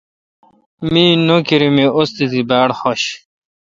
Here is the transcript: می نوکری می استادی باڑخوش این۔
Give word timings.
می 0.91 1.05
نوکری 1.27 1.69
می 1.75 1.85
استادی 1.99 2.41
باڑخوش 2.49 3.01
این۔ 3.03 3.19